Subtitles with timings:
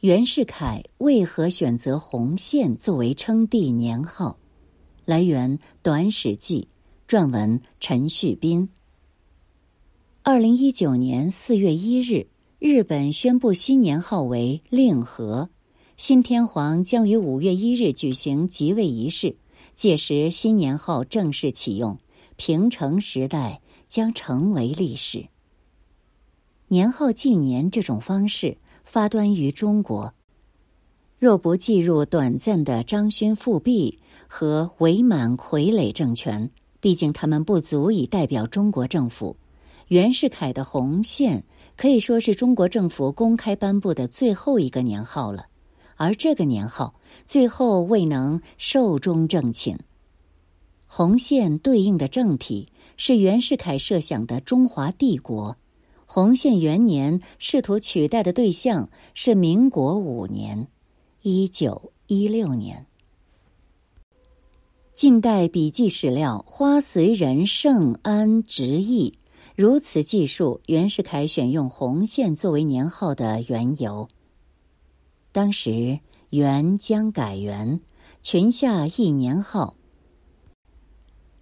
[0.00, 4.38] 袁世凯为何选择洪宪作为称帝年号？
[5.06, 6.68] 来源：《短史记》，
[7.10, 8.68] 撰文：陈旭斌。
[10.22, 12.26] 二零一九年四月一日，
[12.58, 15.48] 日本宣布新年号为令和，
[15.96, 19.36] 新天皇将于五月一日举行即位仪式，
[19.74, 21.98] 届时新年号正式启用，
[22.36, 25.28] 平成时代将成为历史。
[26.68, 30.14] 年号纪年这种方式发端于中国，
[31.18, 33.98] 若不计入短暂的张勋复辟
[34.28, 36.48] 和伪满傀儡政权，
[36.80, 39.36] 毕竟他们不足以代表中国政府。
[39.88, 41.44] 袁世凯的红线
[41.76, 45.46] 可以说是中国政府公开颁布的最后一个年号了，
[45.96, 46.94] 而这个年号
[47.24, 49.78] 最后未能寿终正寝。
[50.86, 55.56] 红线对应的政体是袁世凯设想的中华帝国。
[56.14, 60.68] 洪宪元年试图取代的对象是民国五年，
[61.22, 62.86] 一九一六年。
[64.94, 69.10] 近代笔记史料《花随人圣安直译》
[69.56, 74.08] 如此记述袁世凯选用洪宪作为年号的缘由。
[75.32, 75.98] 当时
[76.30, 77.80] 元将改元，
[78.22, 79.74] 群下一年号，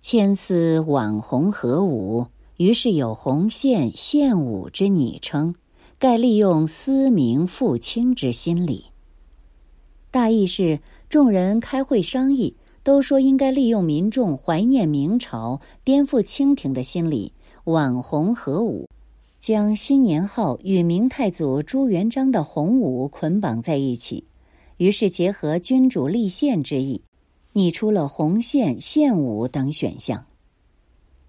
[0.00, 2.26] 千丝挽红何舞。
[2.58, 5.54] 于是有洪宪宪武之昵称，
[5.98, 8.86] 盖利用思明复清之心理。
[10.10, 17.30] 大意是众人开会商议，都说应该利用民众怀念明朝、颠覆清廷的心理，
[17.64, 18.88] 挽红合武，
[19.38, 24.24] 将新年号与明太祖朱元璋的洪武捆绑在一起。
[24.78, 27.02] 于是结合君主立宪之意，
[27.52, 30.24] 拟出了洪宪、宪武等选项。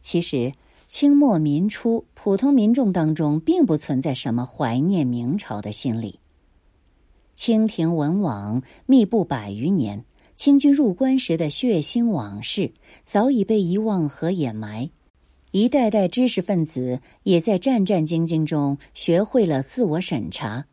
[0.00, 0.52] 其实。
[0.86, 6.20] 清末民初，普通民众当中并不存在什么怀念明朝的心理。
[7.34, 10.04] 清廷文网密布百余年，
[10.36, 14.88] 清军入关时的血腥往事早已被遗忘和掩埋，
[15.50, 20.66] 一代代知识分子也在战战兢兢中学会了自我审查，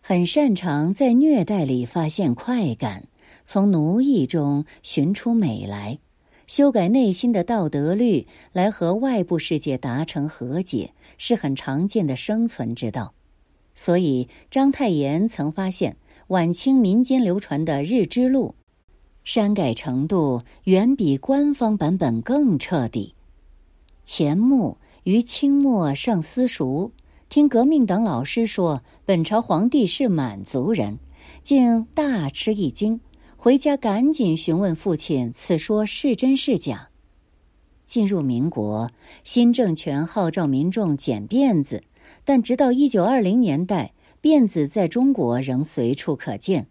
[0.00, 3.08] 很擅长在虐待里发现快感，
[3.44, 5.98] 从奴役中寻出美来。
[6.46, 13.12] 修改内心的道德律，来和外部世界达成和解，是很常见的生存之道。
[13.74, 15.96] 所以，章太炎曾发现，
[16.28, 18.54] 晚清民间流传的《日之录》，
[19.24, 23.14] 删改程度远比官方版本更彻底。
[24.04, 26.92] 钱穆于清末上私塾，
[27.28, 30.98] 听革命党老师说本朝皇帝是满族人，
[31.42, 33.00] 竟大吃一惊。
[33.46, 36.90] 回家赶紧询问父亲，此说是真是假？
[37.84, 38.90] 进入民国，
[39.22, 41.84] 新政权号召民众剪辫子，
[42.24, 46.66] 但直到一九二零年代，辫子在中国仍随处可见。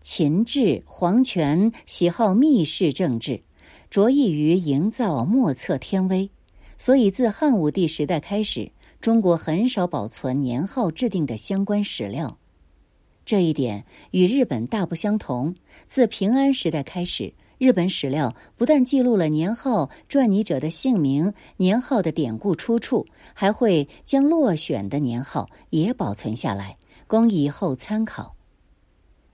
[0.00, 3.40] 秦制、皇权喜好密室政治，
[3.88, 6.28] 着意于营造莫测天威，
[6.76, 12.36] 所以自汉武帝时代开始，中国很少保存年号制定的相关史料。
[13.30, 15.54] 这一点与日本大不相同。
[15.86, 26.76] 自平安时代开始，日本史料不但记录了年号撰拟者的姓名、年号的典故出处，还会将落选的年号也保存下来，
[27.06, 28.34] 供以后参考。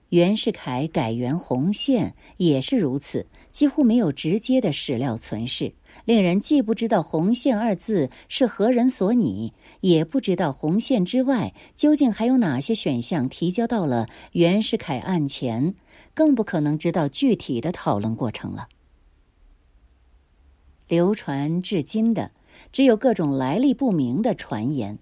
[0.09, 5.73] 袁世凯改元洪宪也是如此，几乎没有直接的史料存世。
[6.05, 15.75] 令人既不知道“红线”二字是何人所拟，也不知道“红线”之外究竟还有哪些选项提交到了袁世凯案前，
[16.13, 18.67] 更不可能知道具体的讨论过程了。
[20.87, 22.31] 流传至今的
[22.71, 24.97] 只有各种来历不明的传言，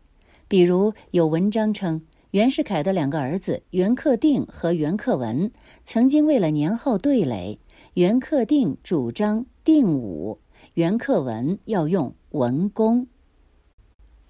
[0.48, 2.02] 比如有文章称
[2.32, 5.52] 袁世凯的两个儿子袁克定和袁克文
[5.84, 7.60] 曾经为了年号对垒，
[7.94, 10.40] 袁克定主张定武。
[10.76, 13.08] 袁克文要用文公。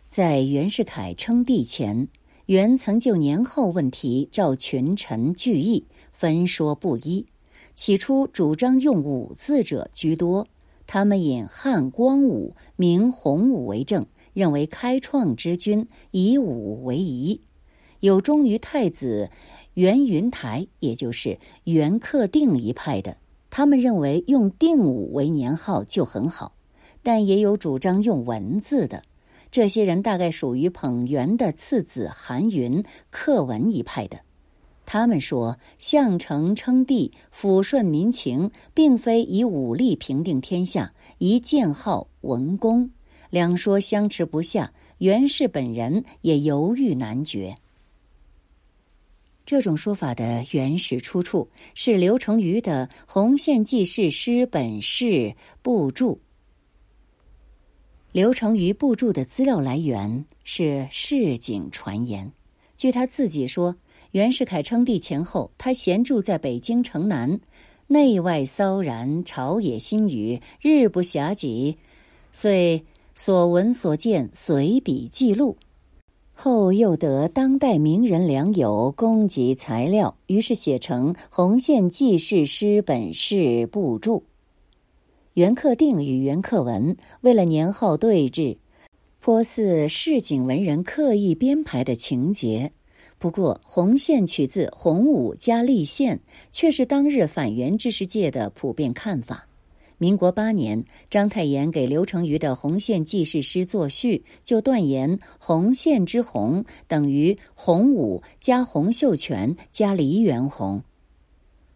[0.08, 2.08] 在袁世凯称帝前，
[2.46, 7.26] 袁曾就年号问题召群臣聚议，分说不一。
[7.74, 10.48] 起初主张用武字者居多，
[10.86, 14.06] 他们引汉光武、明洪武为证，
[14.36, 17.42] 认为开创之君以武为宜。
[18.02, 19.32] 有忠于太子
[19.74, 23.18] 袁云台，也就是袁克定一派的。
[23.58, 26.52] 他们认为用定武为年号就很好，
[27.02, 29.02] 但也有主张用文字的。
[29.50, 34.20] 这些人大概属于捧元的次子韩云、克文一派的。
[34.86, 42.92] 他们说，项城称帝，抚顺民情，并非以武力平定天下，以建号文公。
[43.30, 47.56] 两说相持不下，袁氏本人也犹豫难决。
[49.46, 56.14] 这种说法的原始出处是刘成瑜的《红线记事诗本事部注》。
[58.12, 62.32] 刘成瑜部注的资料来源是市井传言。
[62.76, 63.76] 据他自己说，
[64.12, 67.40] 袁世凯称帝前后，他闲住在北京城南，
[67.88, 71.78] 内外骚然，朝野新语，日不暇给，
[72.32, 72.84] 遂
[73.14, 75.58] 所闻所见随笔记录。
[76.38, 84.20] 后又得当代名人良友供给材料，于是写成《红线记事诗本事部注》。
[85.34, 88.58] 袁克定与袁克文为了年号对峙，
[89.20, 92.72] 颇似市井文人刻意编排的情节。
[93.18, 96.20] 不过，红线取自洪武加立宪，
[96.52, 99.48] 却是当日反袁知识界的普遍看法。
[99.98, 110.84] 民国八年，章太炎给刘成瑜的《红线记事诗》作序，就断言“红线之红”等于洪武加洪秀全加黎元洪。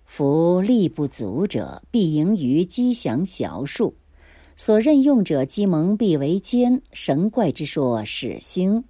[0.03, 3.93] 夫力不足者，必盈于机详小数。
[4.57, 8.83] 所任用者，即蒙蔽为奸，神怪之说始兴。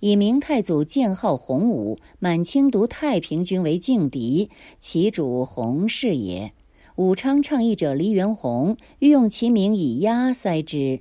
[0.00, 4.50] 以明太祖建号洪武，满清独太平军为劲敌，
[4.80, 6.52] 其主洪氏也。
[6.96, 11.00] 武昌倡议者黎元洪欲用其名以压塞之，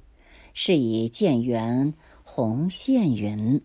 [0.51, 1.94] 是以建元
[2.24, 3.62] 洪宪云。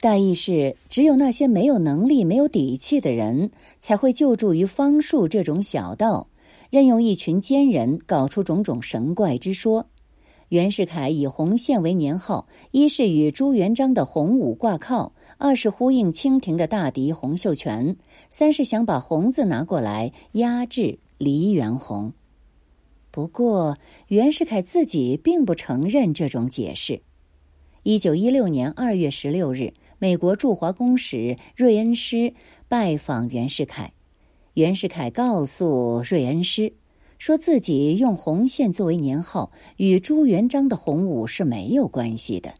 [0.00, 3.50] 大意是，只有那些没有能力、没有底气的人，
[3.80, 6.28] 才会救助于方术这种小道，
[6.70, 9.90] 任用一群奸人，搞出种种神怪之说。
[10.48, 17.96] 袁世凯以洪宪为年号，一是与朱元璋的洪武挂靠，二是呼应清廷的大敌洪秀全，
[18.30, 22.14] 三是想把“洪”字拿过来压制黎元洪。
[23.10, 27.02] 不过，袁世凯自己并不承认这种解释。
[27.82, 32.32] 一九一六年二月十六日，美国驻华公使瑞恩师
[32.68, 33.92] 拜访袁世凯，
[34.54, 36.72] 袁世凯告诉瑞恩师。
[37.18, 42.54] 说自己用红线作为年号，与朱元璋的洪武是没有关系的。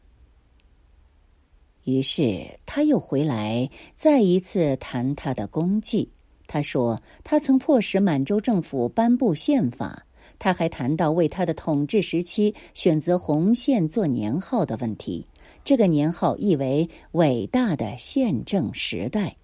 [1.85, 6.11] 于是他又回来，再一次谈他的功绩。
[6.47, 10.05] 他说他曾迫使满洲政府颁布宪法。
[10.41, 15.27] 他还谈到为他的统治时期选择红线做年号的问题。
[15.65, 19.37] 这个年号意为伟大的宪政时代。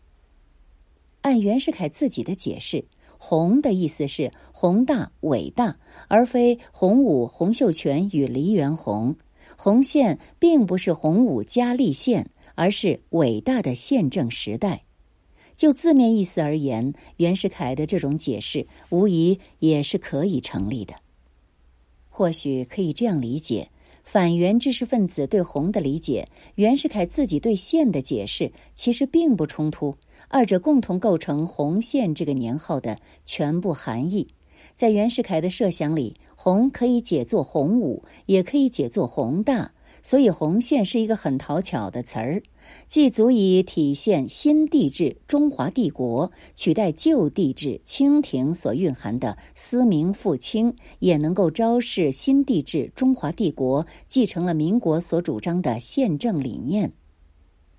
[1.23, 2.85] 按袁世凯自己的解释。
[3.27, 5.79] 洪的意思是宏大伟大，
[6.09, 9.17] 而非洪武、洪秀全与黎元洪。
[9.57, 14.85] 洪宪并不是洪武加立宪，而是伟大的宪政时代。
[15.57, 20.93] 就字面意思而言，袁世凯的这种解释无疑也是可以成立的。
[22.11, 23.71] 或许可以这样理解：
[24.05, 29.97] 反袁知识分子对洪的理解，袁世凯自己对县的解释，其实并不冲突。
[30.29, 34.29] 二者共同构成“红线”这个年号的全部含义。
[34.75, 39.73] 在袁世凯的设想里，“红”可以解作“洪武”，也可以解作“宏大”，
[40.05, 42.43] 所以“红线”是一个很讨巧的词儿，
[42.87, 56.93] 既足以体现新帝制中华帝国取代旧帝制清廷所蕴含的思明复清，也能够昭示新帝制中华帝国继承了民国所主张的宪政理念。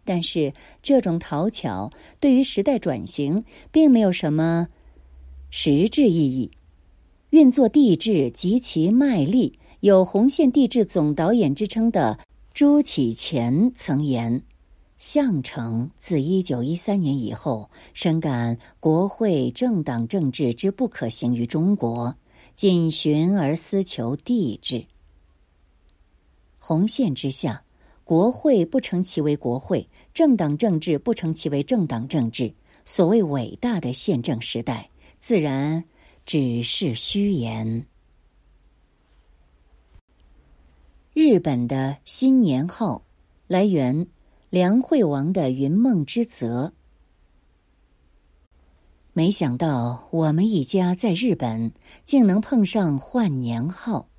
[0.03, 0.51] 但是，
[0.81, 4.67] 这种讨巧对于时代转型并没有什么
[5.51, 6.49] 实质意义。
[7.29, 12.19] 运作帝制极其卖力，有“红线帝制总导演”之称的
[12.53, 14.41] 朱启潜曾言
[14.97, 22.15] ：“项城自一九一三年以后，深感国会政党政治之不可行于中国，
[22.55, 24.85] 仅寻而思求帝制。
[26.57, 27.61] 红线之下。”
[28.05, 32.53] 国会不成其为国会，政党政治不成其为政党政治。
[32.85, 34.87] 所谓伟大的宪政时代，
[35.19, 35.83] 自然
[36.23, 37.87] 只是虚言。
[41.17, 43.05] 日本的新年号
[43.47, 44.07] 来源
[44.49, 46.67] 梁惠王的《云梦之泽》。
[49.13, 51.71] 没想到我们一家在日本
[52.03, 54.09] 竟能碰上换年号。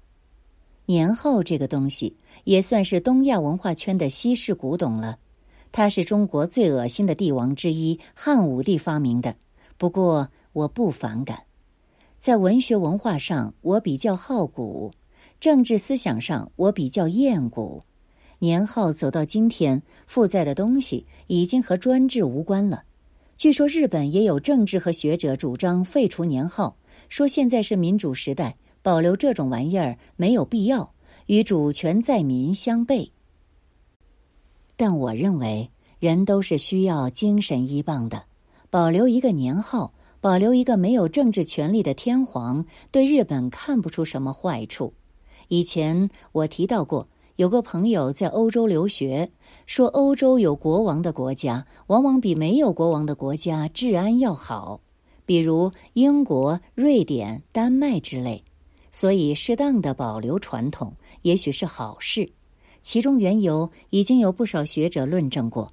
[0.86, 2.16] 年号这个东西。
[2.44, 5.18] 也算是东亚文化圈的稀世古董了。
[5.72, 9.36] 它是中国最恶心的帝王之一汉武帝发明的。
[9.76, 11.42] 不过我不反感，
[12.18, 14.92] 在文学文化上我比较好古，
[15.40, 17.82] 政治思想上我比较厌古。
[18.38, 22.84] 年号走到今天，负载的东西已经和专制无关了。
[23.36, 26.76] 据说日本也有政治和学者主张废除年号，
[27.08, 30.92] 说现在是民主时代，保留这种玩意儿没有必要。
[31.26, 33.10] 与主权在民相悖，
[34.76, 38.26] 但我认为人都是需要精神依傍的，
[38.70, 44.94] 保留一个年号，保留一个没有政治权力的天皇，对日本看不出什么坏处。
[45.48, 49.30] 以前我提到过，有个朋友在欧洲留学，
[49.66, 54.80] 说欧洲有国王的国家，往往比没有国王的国家治安要好，
[55.24, 58.42] 比如英国、瑞典、丹麦之类。
[58.90, 62.32] 所以，适当的保留传统，也许是好事。
[62.80, 65.72] 其中缘由，已经有不少学者论证过。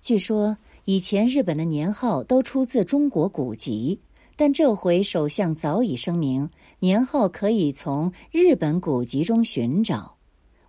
[0.00, 4.00] 据说，以前日本的年号都出自中国古籍，
[4.40, 10.16] 但这回首相早已声明，年号可以从日本古籍中寻找。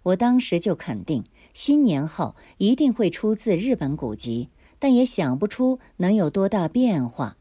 [0.02, 1.24] 我当时就肯定，
[1.54, 4.50] 新年号一定会出自日本古籍，
[4.80, 7.38] 但也想不出能有多大变化。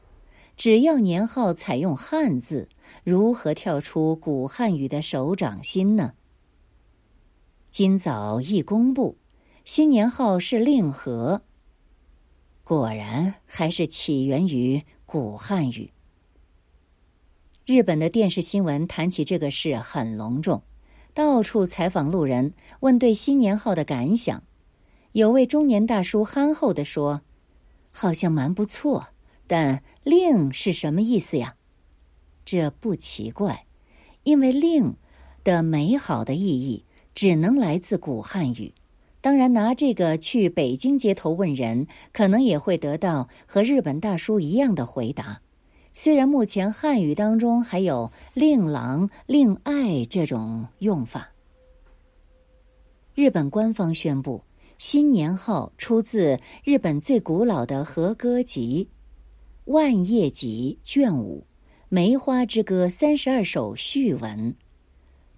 [0.55, 2.69] 只要年号采用汉字。
[3.05, 6.13] 如何跳出古汉语的手掌心呢？
[7.71, 9.17] 今早一公布，
[9.65, 11.41] 新年号是令和。
[12.65, 15.91] 果然还是起源于古汉语。
[17.69, 20.63] 日本的电视新闻谈起这个事很隆重，
[21.13, 24.43] 到处采访路人，问对新年号的感想。
[25.13, 27.21] 有位中年大叔憨厚的说
[27.93, 29.09] ：“好像蛮不错，
[29.47, 31.57] 但令是什么意思呀？”
[32.47, 33.67] 这不奇怪，
[34.23, 34.97] 因为“令”
[35.45, 38.73] 的美好的意义只能来自古汉语。
[39.21, 45.43] 当然，拿这个去北京街头问人，可能也会得到和日本大叔一样的回答。
[46.01, 51.29] 虽然目前汉语当中还有“令郎”“令爱”这种用法。
[53.17, 54.41] 日本官方宣布，
[54.79, 58.89] 新年号出自日本最古老的和歌集
[59.73, 61.41] 《万叶集》卷五。
[61.89, 64.55] 《梅花之歌》三十二首序文：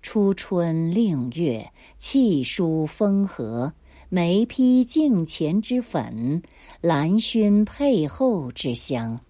[0.03, 3.73] 初春令月，气舒风和。
[4.11, 6.43] 梅披镜前之粉，
[6.83, 9.21] 兰熏佩后之香。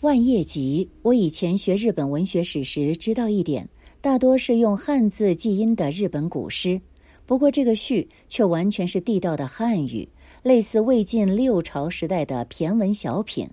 [0.00, 3.68] 万叶集，我以前学日本文学史时知道一点，
[4.00, 6.80] 大多是用汉字记音的日本古诗。
[7.26, 10.08] 不过这个序却完全是地道的汉语，
[10.42, 13.46] 类似魏晋六朝时代的骈文小品。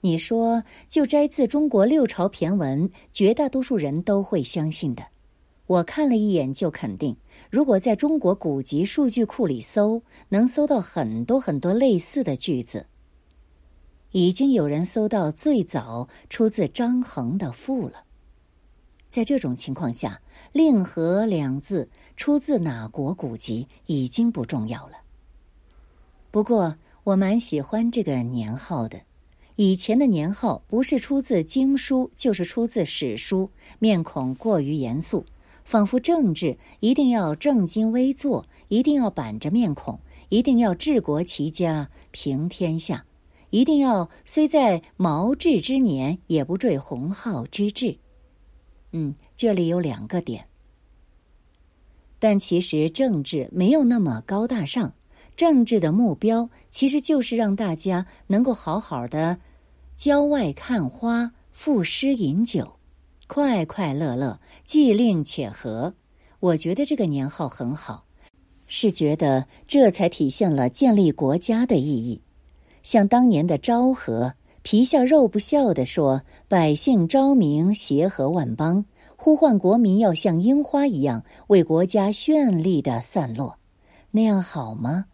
[0.00, 5.04] 你说，就摘自中国六朝骈文，绝大多数人都会相信的。
[5.68, 7.16] 我看了一眼就肯定，
[7.48, 12.84] 如果在中国古籍数据库里搜，能搜到很多很多类似的句子。
[14.14, 18.04] 已经有人搜到最早出自张衡的赋了。
[19.08, 20.20] 在这种情况下
[20.54, 24.92] ，“令和”两字出自哪国古籍已经不重要了。
[26.30, 29.00] 不过，我蛮喜欢这个年号的。
[29.56, 35.26] 以前的年号不是出自经书，就是出自史书，面孔过于严肃，
[35.64, 43.04] 仿佛政治一定要正襟危坐，一定要板着面孔，一定要治国齐家平天下，
[43.54, 47.96] 一定要虽在毛治之年也不坠洪浩之志。
[48.90, 50.48] 嗯，这里有两个点，
[52.18, 54.92] 但其实政治没有那么高大上。
[55.36, 59.38] 政治的目标其实就是让大家能够好好的
[59.94, 62.80] 郊外看花、赋诗饮酒，
[63.28, 65.94] 快快乐乐，既令且和。
[66.40, 68.04] 我觉得这个年号很好，
[68.66, 72.20] 是觉得这才体现了建立国家的意义。
[72.84, 78.84] 像当年的昭和，皮笑肉不笑的说：“百姓昭明，协和万邦，
[79.16, 83.58] 呼唤国民要像樱花一样为国家绚丽的散落，
[84.10, 85.06] 那样好吗？”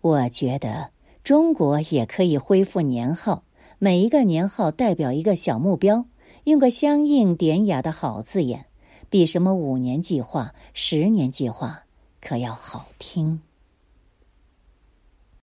[0.00, 0.90] 我觉得
[1.22, 3.44] 中国也可以恢复年号，
[3.78, 6.06] 每一个年号代表一个小目标，
[6.44, 8.64] 用个相应典雅的好字眼，
[9.10, 11.84] 比什么五年计划、十年计划
[12.20, 13.40] 可要好听。